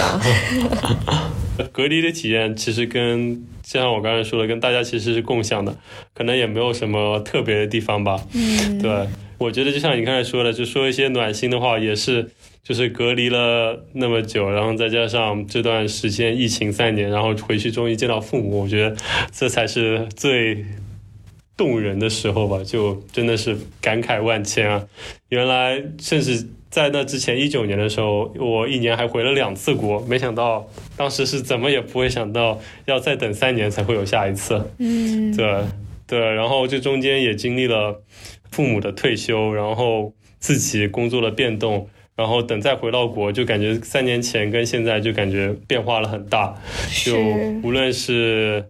[1.72, 3.46] 隔离的体验其实跟。
[3.70, 5.76] 就像我刚才说的，跟大家其实是共享的，
[6.14, 8.18] 可能也没有什么特别的地方吧。
[8.32, 12.30] 嗯，对，我觉得就像你刚才说的，就说一些暖心的话，也是，
[12.68, 18.94] 就是隔离了那么久，然后再加上这段时间疫情三年，然后回去终于见到父母，我觉得
[19.32, 20.66] 这才是最
[21.56, 24.86] 动人的时候吧，就真的是感慨万千啊！
[25.30, 26.46] 原来甚至。
[26.70, 34.70] 在那之前，一九年的时候，我一年还回了两次国，没想到当时是怎么也不会想到要再等三年才会有下一次。
[34.78, 35.64] 嗯，对
[36.06, 38.02] 对，然后这中间也经历了
[38.50, 46.52] 父母的退休，然后自己工作的变动，然后等再回到国，就感觉三年前跟现在就感觉变化了很大，
[47.04, 47.16] 就
[47.62, 48.64] 无论是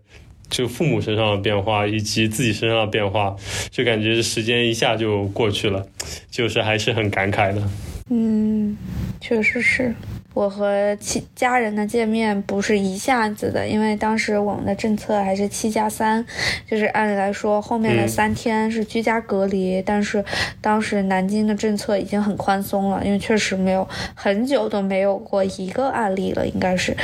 [0.50, 3.34] 就父母身上的变化，以及自己身上的变化，
[3.70, 5.86] 就感觉时间一下就过去了，
[6.30, 7.62] 就是还是很感慨的。
[8.10, 8.76] 嗯，
[9.18, 9.94] 确实是
[10.38, 16.24] 我和亲家人的见面不是一下子的，因为当时我们的政策还是七加三，
[16.64, 20.24] 就是按理来说后面的三天是居家隔离，但是
[20.60, 26.96] 当时南京的政策已经很宽松了，因为确实没有很久都没有过一个案例了，应该是。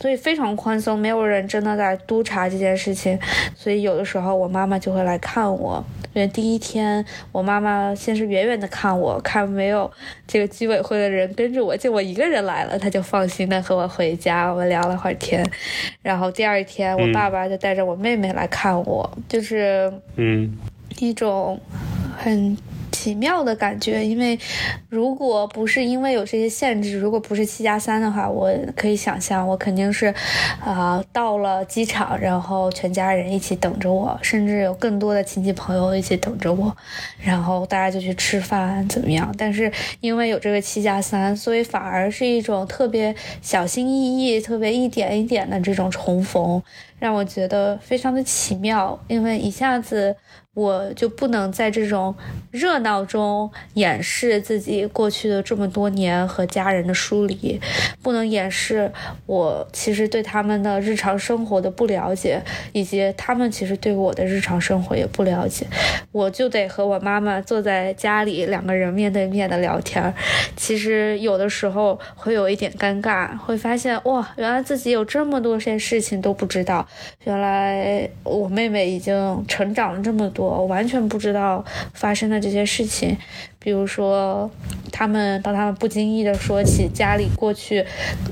[0.00, 3.18] 所以非常宽松，没有人真的在督查这件事情，
[3.54, 5.84] 所以有的时候我妈妈就会来看我。
[6.12, 9.88] 因为第一天我妈妈先是远远的看我，看没有
[10.26, 15.44] 这个居委会的人跟着我，就我一个人来了，她就放心的和我回家，我们聊了会儿天。
[16.02, 20.50] 然后第二天我爸爸就带着我妹妹来看我，就是嗯
[20.98, 21.60] 一种
[22.16, 22.56] 很。
[23.00, 24.38] 奇妙的感觉，因为
[24.90, 30.14] 如果不是因为有这些限制，如果不是七加三的话，我可以想象，我肯定是，
[30.62, 36.76] 啊，到了机场，然后全家人一起等着我，甚至有更多的亲戚朋友一起等着我，
[37.18, 39.34] 然后大家就去吃饭，怎么样？
[39.38, 46.62] 但是因为有这个七加三，所以反而是一种特别小心翼翼、特别一点一点的这种重逢，
[47.00, 50.14] 让我觉得非常的奇妙，因为一下子。
[50.52, 52.12] 我就不能在这种
[52.50, 57.58] 热闹中掩饰自己过去的这么多年和家人的疏离，
[58.02, 58.90] 不能掩饰
[59.26, 65.64] 我其实对他们的日常生活的不了解，以及他们其实对我的日常生活也不了解。
[66.10, 70.12] 我就得和我妈妈坐在家里，两个人面对面的聊天。
[70.56, 76.86] 其实有的时候会有一点尴尬，会发现哇，原来自己有这么多些事情都不知道。
[77.24, 80.48] 原来我妹妹已经成长了这么多。
[80.48, 83.16] 我完全不知道发生的这些事情，
[83.58, 84.50] 比如说，
[84.90, 87.84] 他们当他们不经意的说起家里过去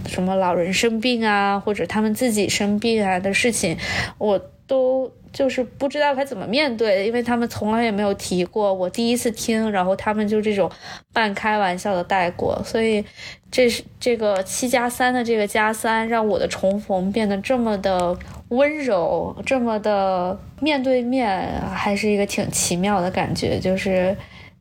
[0.07, 3.77] 什么老人生病啊，或者他们自己生病啊的事情，
[4.19, 10.71] 我都就是不知道该怎么面对，因为他们从来也没有提过，我第一次听，然后他们就这种
[11.13, 13.05] 半开玩笑的带过，所以
[13.51, 18.17] 这是这个七加三的这个加三，让我的重逢变得这么的。
[18.49, 24.17] 温柔这么的面对面，还是一个挺奇妙的感觉，就是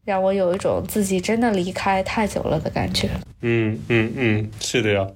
[0.05, 3.09] 让我有一种自己真的离开太久了的感觉。
[3.41, 5.07] 嗯嗯嗯，是的呀，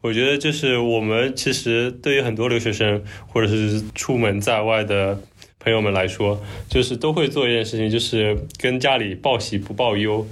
[0.00, 5.18] 我觉得就是我们其实对于很多留学生或者是出门在外的
[5.68, 10.26] 朋友们来说，就是都会做一件事情，就是跟家里报喜不报忧，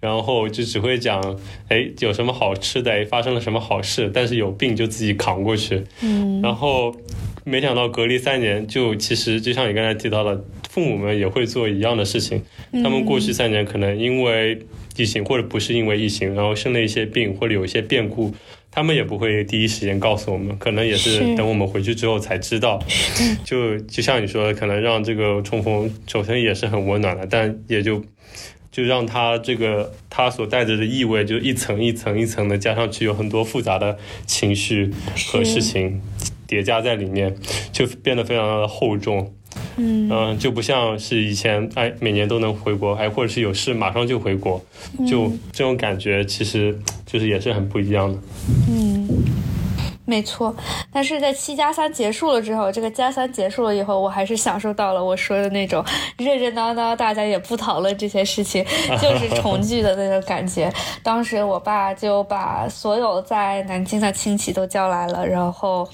[0.00, 5.82] 然后就只会讲，哎，有什么好吃的，哎，发生了什么好事，但是有病就自己扛过去。
[6.02, 6.94] 嗯，然后。
[7.44, 12.40] 没想到隔离三年，就其实就像你刚才提到的，父母们也会做一样的事情。
[12.70, 14.56] 他们过去三年可能因为
[14.96, 18.32] 疫情，或者不是因为疫情，然后生了一些病，或者有一些变故，
[18.74, 22.82] 他们也不会第一时间告诉我们，可能也是等我们回去之后才知道。
[23.44, 28.02] 就就像你说的，可能让这个冲锋首先也是很温暖的，但也就
[28.70, 34.90] 就让他这个他所带着的意味就一层一层一层的加上去，有很多复杂的情绪
[35.30, 36.00] 和事情。
[36.44, 37.34] 叠加在里面，
[37.72, 39.32] 就变得非常的厚重，
[39.76, 44.60] 嗯就不像是以前，哎，每年都能回国，哎，或者是有事马上就回国，
[45.08, 48.18] 就这种感觉，其实就是也是很不一样的。
[48.68, 49.08] 嗯，
[50.04, 50.54] 没错。
[50.92, 55.82] 但是在七加三结束了之后，这个加三结束了以后，我还是享受到了我说的那种
[56.18, 58.64] 热热闹闹，大家也不讨论这些事情，
[59.00, 60.72] 就是重聚的那种感觉。
[61.02, 65.88] 当时我爸就把所有在南京的亲戚都叫来了，然后。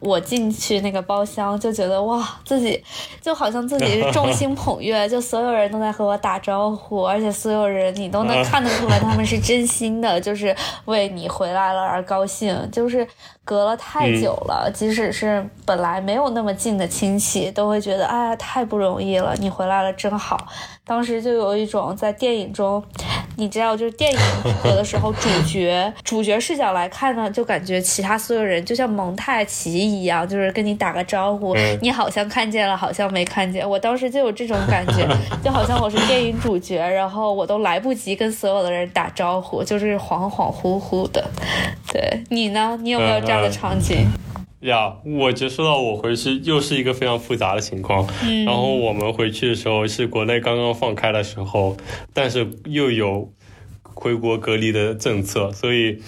[0.00, 2.82] 我进去那个包厢，就觉得哇，自己
[3.20, 12.68] 就好像自己是众星捧月， 就所有人都在和我打招呼，而且所有人你都能看得出来，他们是真心的， 就是为你回来了而高兴。
[12.72, 13.06] 就是
[13.44, 20.46] 隔了太久了，即使是本来没有那么近的亲戚，都会觉得哎呀，太不容易了，你回来了真好。
[20.84, 22.82] 当时就有一种在电影中，
[23.36, 24.18] 你知道，就是电影
[24.64, 33.68] 有的时候主角主角视角来看呢，就感觉其他所有人就像蒙太奇一样，就是跟你打个招呼，你好像看见了，好像没看见。
[33.68, 35.06] 我当时就有这种感觉，
[35.44, 41.24] 就好像我是电影主角，然后我都来不及跟所有的人打招呼，就是恍恍惚惚的。
[41.92, 42.76] 对你呢？
[42.82, 44.08] 你有没有这样的场景？
[44.60, 48.06] 呀，我就说到我回去又是一个非常复杂的情况。
[48.22, 51.76] 嗯，然后我们回去的时候是国内刚刚放开的时候，
[52.12, 53.32] 但是又有
[53.82, 55.98] 回国隔离的政策，所以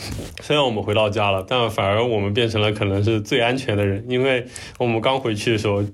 [0.40, 4.46] 虽然我们回到家了，但反而我们变成了可能是最安全的人，因为
[4.78, 5.84] 我们刚回去的时候。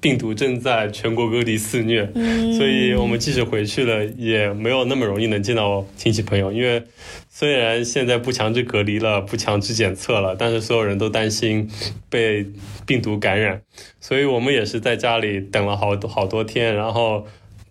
[0.00, 2.10] 病毒正在全国各地肆虐，
[2.56, 6.50] 所以我们即使回去了，也没有那么容易能见到亲戚朋友。
[6.50, 6.82] 因为
[7.28, 11.68] 虽然现在不强制隔离了，不强制检测了，但是所有人都担心
[12.08, 12.46] 被
[12.86, 13.60] 病毒感染，
[14.00, 17.26] 所以我们也是在家里等了好多好多天，然后。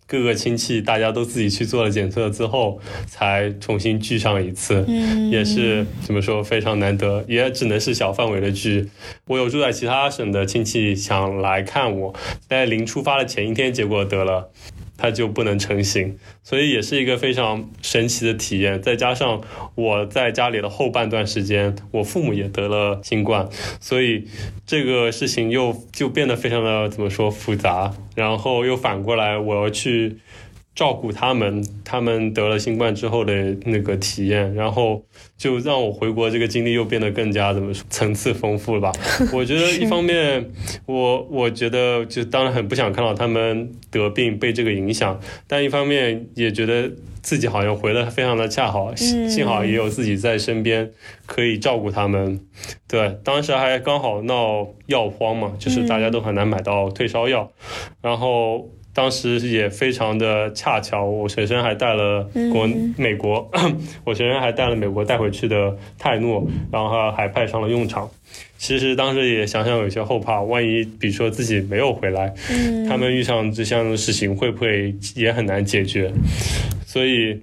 [0.09, 4.83] 各个亲戚大家都自己去做了检测之后，才重新聚上一次，
[5.31, 8.89] 也是怎么说非常难得，也只能是小范围的聚。
[9.27, 12.15] 我有住在其他省的亲戚想来看我，
[12.47, 14.49] 在临出发的前一天，结果得了。
[14.99, 18.81] 它就不能成型，所以也是一个非常神奇的体验。
[18.81, 19.41] 再加上
[19.75, 23.47] 我在家里的后半段时间，我父母也得了新冠，
[23.79, 24.27] 所以
[24.65, 27.93] 这个事情又就变得非常的怎么说复杂。
[28.15, 30.17] 然后又反过来，我要去。
[30.75, 33.33] 照顾他们，他们得了新冠之后的
[33.65, 35.03] 那个体验，然后
[35.35, 38.91] 就让我回国这个经历又变得更加怎么说层次丰富了吧？
[39.33, 40.51] 我觉得一方面，
[40.85, 46.91] 我我觉得就当然很不想看到他们得病被这个影响，但一方面也觉得
[47.23, 50.91] 自己好像回的非常的恰好，幸好也有自己在身边
[51.25, 52.39] 可以照顾他们。
[52.87, 57.51] 对，当时还刚好闹药荒嘛，就是大家都很难买到退烧药，
[58.03, 58.69] 然后。
[58.91, 63.49] 当时也非常的恰巧，我学生还带了国美国，
[64.03, 68.09] 我学生还带了美国带回去的泰诺，然后还派上了用场。
[68.57, 72.33] 其实当时也想想有些后怕，万一比如说自己没有回来，
[72.87, 76.11] 他们遇上这项的事情会不会也很难解决？
[76.85, 77.39] 所以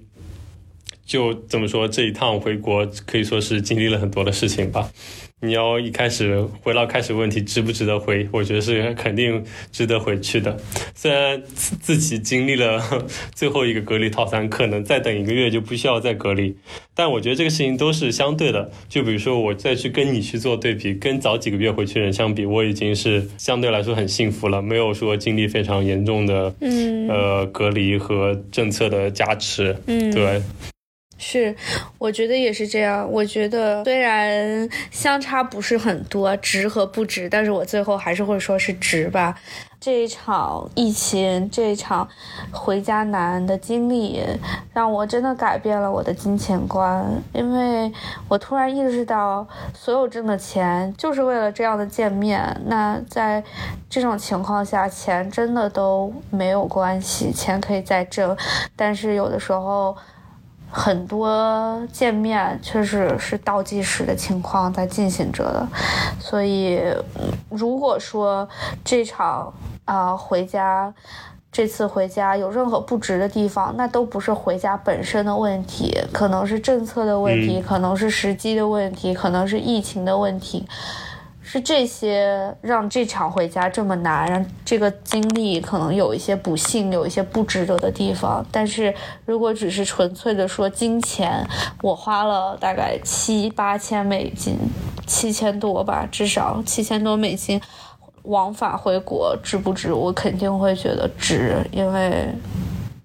[1.05, 4.89] 就怎么说，这一趟回国可以说是经历了很多的事情吧。
[5.39, 8.27] 你要一开始回到开始问题值不值得回？
[8.31, 10.57] 我觉得是肯定值得回去的。
[10.95, 12.81] 虽然自己经历了
[13.35, 16.55] 最后一个隔离套餐，可能再等一个月就不需要再隔离，
[16.95, 18.71] 但我觉得这个事情都是相对的。
[18.89, 26.51] 就比如说我再去跟你去做对比，跟早几个月回去的人相比，我已经是相对来说很幸福了，没有说经历非常严重的
[27.09, 29.75] 呃隔离和政策的加持。
[29.85, 30.41] 嗯，对。
[31.17, 31.55] 是，
[31.97, 33.11] 我觉得也是这样。
[33.11, 39.35] 我觉得虽然相差不是很多，值和不值，但是我最后还是会说是值吧。
[39.79, 42.07] 这一场疫情，这一场
[42.51, 44.19] 回家难的经历，
[44.73, 47.05] 让我真的改变了我的金钱观。
[47.33, 47.91] 因为
[48.27, 52.59] 我突然意识到，所有挣的钱就是为了这样的见面。
[52.65, 53.43] 那在
[53.89, 58.35] 这种情况下，钱真的都没有关系，钱可以再挣，
[58.75, 59.97] 但是有的时候。
[60.69, 65.67] 很多见面确实是倒计时的情况在进行着的，
[66.19, 66.81] 所以
[67.49, 68.47] 如果说
[68.83, 69.51] 这场
[69.85, 70.93] 啊回家，
[71.51, 80.67] 这次回家有任何不值的地方，那都不是回家本身的问题，可能是政策的问题，可能是时机的问题，可能是疫情的问题。
[81.49, 88.45] 是这些让这场回家这么难，让这个经历可能有一些不幸，有一些不值得的地方。
[88.51, 88.93] 但是
[89.23, 91.47] 如果只是纯粹的说金钱，
[91.81, 94.57] 我花了大概七八千美金，
[95.05, 97.61] 七千多吧，至少七千多美金
[98.23, 99.93] 往返回国，值不值？
[99.93, 102.27] 我肯定会觉得值，因为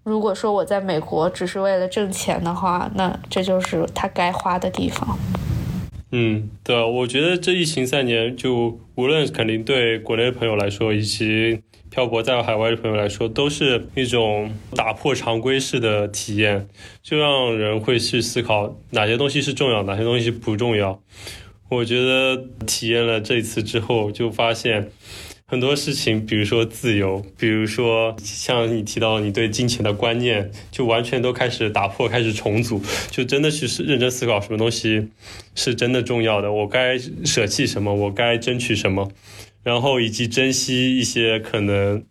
[0.02, 5.16] 如果说我在美国只是为了挣钱的话，那这就是他该花的地方。
[6.14, 11.60] 嗯，对，我觉得这疫情三年，就无论肯定对国内的朋友来说，以及
[11.90, 16.68] 漂泊在海外的朋友来说，都是一种打破常规式的体验，
[17.02, 21.02] 就让人会去思考哪些东西是重要，哪些东西不重要。
[21.70, 24.90] 我觉得体验了这一次之后，就发现。
[25.52, 35.08] 很多事情，比如说自由，比如说像你提到你对金钱的观念，就完全都开始打破，开始重组，就真的去认真思考什么东西
[35.54, 39.12] 是真的重要的，我该舍弃什么，我该争取什么，
[39.62, 42.02] 然后以及珍惜一些可能。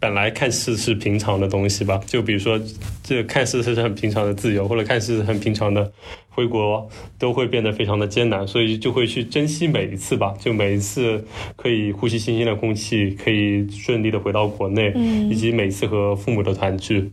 [0.00, 2.60] 本来看似是平常的东西吧，就比如说，
[3.02, 5.90] 这看似是很平常的自由，或者看似很平常的
[6.28, 6.88] 回国，
[7.18, 11.24] 都会变得非常的艰难，所以就会去珍惜每一次吧，就每一次
[11.56, 14.92] 可以呼吸新鲜的空气，可以顺利的回到国内，
[15.28, 17.10] 以及每次和父母的团聚。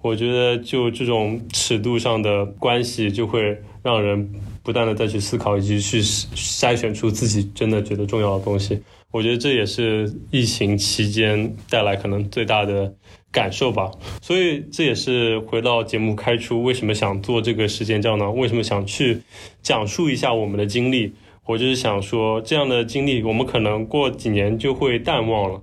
[0.00, 4.30] 我觉得就这种尺度上的关系，就会让人
[4.62, 8.80] 不断的再去思考，以及去筛选出自己真的觉得重要的东西。
[9.10, 12.92] 我觉得这也是疫情期间带来可能最大的
[13.32, 19.22] 感受吧，所以这也是回到节目开初为什么想做这个时间胶囊，为什么想去
[19.62, 21.12] 讲述一下我们的经历。
[21.46, 25.62] 我就是想说，这样的经历我们可能过几年就会淡忘了。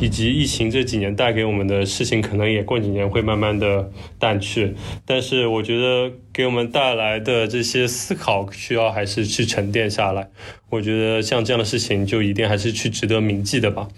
[0.00, 4.74] 以及疫情这几年带给我们的事情，可能也过几年会慢慢的淡去。
[5.06, 10.28] 但是我觉得给我们带来的这些思考，需要还是去沉淀下来。
[10.70, 13.88] 我觉得像这样的事情，就一定还是去值得铭记的吧。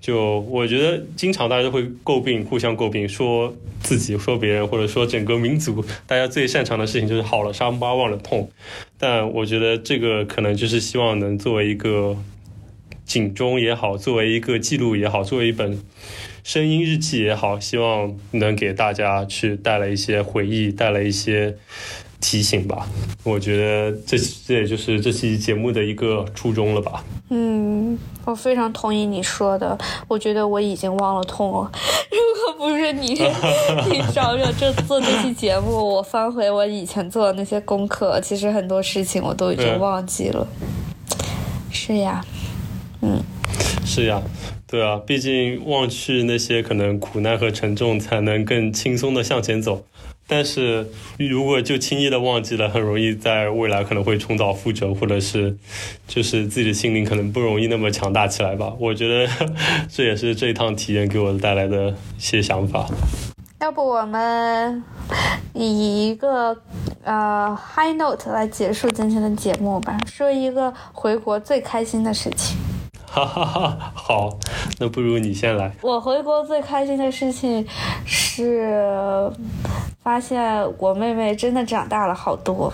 [0.00, 8.50] 就我觉得，经常大家都会诟病，互相诟病，说自己，说别人，或者说整个民族，大家最擅长的事情就是好了伤疤忘了痛。
[8.98, 12.16] 但我觉得这个可能就是希望能作为一个。
[13.04, 15.80] 警钟也好，作为一个记录也好，作为一本
[16.42, 21.56] 声音日记也好，希望能给大家去带来一些回忆，带来一些
[22.20, 22.88] 提醒吧。
[23.22, 27.04] 我觉得这这也就是这期节目的一个初衷了吧。
[27.30, 29.76] 嗯，我非常同意你说的。
[30.08, 31.70] 我觉得我已经忘了痛了。
[32.10, 33.14] 如果不是你，
[33.90, 40.46] 你找找这做这期节目，我翻回我以前做的那些功课，其实很多事情我都已经忘记了。
[41.70, 42.24] 是呀。
[43.06, 43.22] 嗯，
[43.84, 44.22] 是呀，
[44.66, 49.84] 对啊，毕竟忘去那些可能苦难和沉重，才能更轻松的向前走。
[50.26, 50.88] 但是
[51.18, 55.54] 如果就轻易的忘记了，很容易在未来可能会重蹈覆辙，或者是
[56.08, 58.72] 就是自己的心灵可能不容易那么强大起来吧。
[58.78, 59.30] 我觉得
[59.92, 62.88] 这也是这一趟体验给我带来的一些想法。
[63.60, 64.82] 要不我们
[65.52, 66.56] 以一个
[67.02, 72.56] 呃 high note 来结束今天的节目吧，说一个回国最开心的事情。
[73.14, 74.38] 哈哈哈，好，
[74.80, 75.72] 那不如你先来。
[75.82, 77.64] 我回国最开心的事情
[78.04, 79.30] 是
[80.02, 82.72] 发现我妹妹真的长大了好多。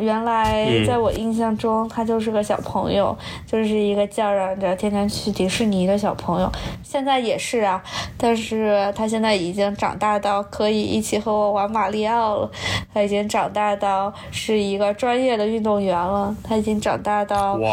[0.00, 3.16] 原来在我印象中，他就是个小朋友，
[3.46, 6.50] 就是一个叫嚷着天天去迪士尼的小朋友。
[6.82, 7.82] 现在也是啊，
[8.16, 12.50] 但是他现在已经长大到可以一起和我玩马里奥了。
[12.92, 16.34] 他已经长大到是一个专业的运动员了。
[16.42, 17.70] 他已经长大到哇，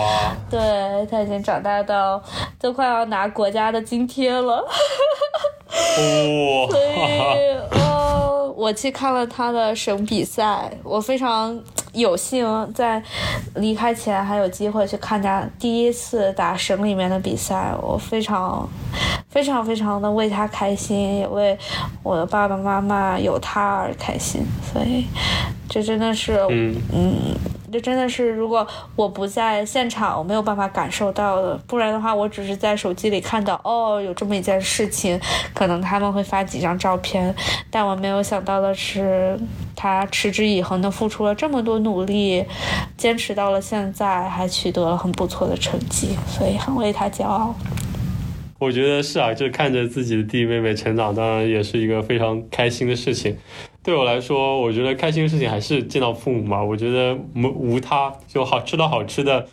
[0.49, 0.59] 对
[1.09, 2.21] 他已经长大到
[2.59, 4.57] 都快要拿国家的津贴了。
[4.57, 4.67] 哇，
[6.69, 11.59] 所以哦，我去看了他的省比赛，我非常。
[11.93, 13.01] 有幸在
[13.55, 18.67] 离开前还有机会去看他第一次打省里面的比赛，我非常
[19.29, 21.57] 非常非常的为他开心，也为
[22.03, 25.05] 我的爸爸妈妈有他而开心，所以
[25.69, 26.39] 这真的是
[26.91, 27.35] 嗯。
[27.71, 28.67] 这真的是，如果
[28.97, 31.55] 我不在现场，我没有办法感受到的。
[31.65, 35.19] 不然的话，我只是在手机里看到，哦，有这么一件事情，
[35.53, 37.33] 可能他们会发几张照片。
[37.69, 39.39] 但我没有想到的是，
[39.75, 42.43] 他持之以恒的付出了这么多努力，
[42.97, 47.55] 坚持到了现在，还取得了很不错的成绩，所以很为他骄傲。
[48.59, 53.37] 我觉得是啊，就看着自己的弟弟妹妹成长，当然也是一个非常开心的事情。
[53.83, 56.61] 对我来说，我觉得开心的事情还是见到父母嘛。
[56.61, 59.47] 我觉得无无他，就好吃到好吃的，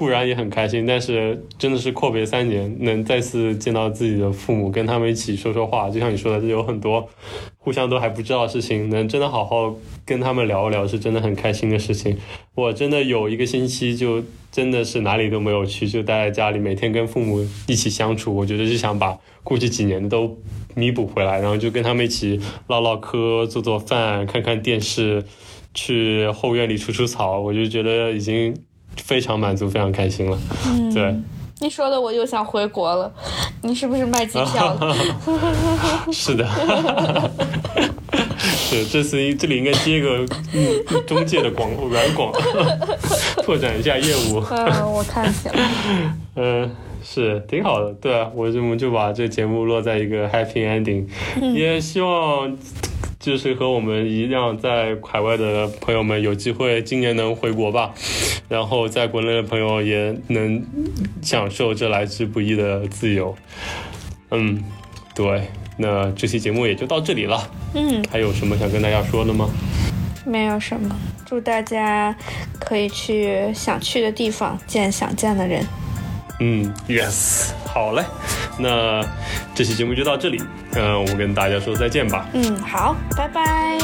[0.00, 0.86] 固然也很开心。
[0.86, 7.06] 但是真的是阔别三年，能再次见到自己的父母，跟他们一起说说话，就像你说的，有很多
[7.58, 9.76] 互相都还不知道的事情，能真的好好
[10.06, 12.16] 跟他们聊一聊，是真的很开心的事情。
[12.54, 18.34] 我真的有一个星期，就真的是哪里都没有去，就待在家里，每天跟父母一起相处。
[18.34, 20.38] 我觉得就想把过去几年都。
[20.76, 25.24] 弥补回来，然后就跟他们一起唠唠嗑、做做饭、看看电视，
[25.74, 28.56] 去后院里除除草，我就觉得已经
[29.02, 30.38] 非常满足、非常开心了。
[30.66, 31.14] 嗯，对，
[31.60, 33.12] 你说的我又想回国了。
[33.62, 34.96] 你是不是卖机票了？
[36.12, 36.48] 是的，
[38.38, 40.26] 是这次这里应该接个
[41.06, 42.32] 中介的广软广，
[43.44, 44.42] 拓展一下业务。
[44.50, 45.70] 嗯，我看起来。
[46.36, 46.70] 嗯。
[47.02, 51.06] 是挺好的，对啊，我就我们就把这节目落在一个 happy ending，
[51.54, 52.54] 也希望
[53.20, 57.92] 就是和我们一样在海外的朋友们有机会今年能回国吧，
[58.48, 60.64] 然后在国内的朋友也能
[61.20, 63.36] 享受这来之不易的自由。
[64.30, 64.64] 嗯，
[65.14, 67.46] 对，那这期节目也就到这里了。
[67.74, 69.50] 嗯，还有什么想跟大家说的吗？
[70.24, 70.96] 没有什么，
[71.26, 72.16] 祝大家
[72.58, 75.62] 可以去想去的地方，见想见的人。
[76.40, 78.02] 嗯，yes，好嘞，
[78.58, 79.02] 那
[79.54, 80.42] 这期节目就到这里，
[80.74, 83.78] 嗯，我们跟大家说再见吧，嗯，好，拜拜，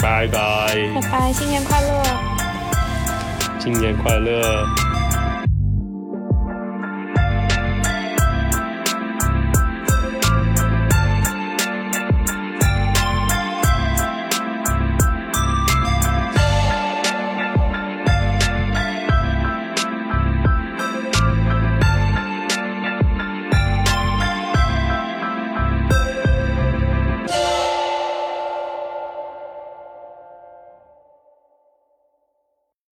[0.00, 2.02] 拜拜，拜拜，新年快乐，
[3.60, 4.91] 新年快乐。